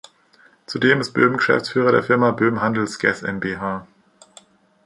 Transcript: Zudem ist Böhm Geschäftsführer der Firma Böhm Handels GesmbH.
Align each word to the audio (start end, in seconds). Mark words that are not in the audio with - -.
Zudem 0.65 0.99
ist 0.99 1.13
Böhm 1.13 1.37
Geschäftsführer 1.37 1.91
der 1.91 2.01
Firma 2.01 2.31
Böhm 2.31 2.59
Handels 2.59 2.97
GesmbH. 2.97 3.85